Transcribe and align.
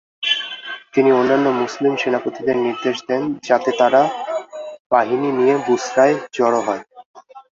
তিনি 0.93 1.09
অন্যান্য 1.11 1.47
মুসলিম 1.61 1.93
সেনাপতিদের 1.95 2.57
নির্দেশ 2.57 2.97
দেন 3.09 3.21
যাতে 3.43 3.71
তারা 3.79 4.01
বাহিনী 4.91 5.29
নিয়ে 5.37 5.55
বুসরায় 5.67 6.15
জড়ো 6.33 6.61
হয়। 6.61 6.83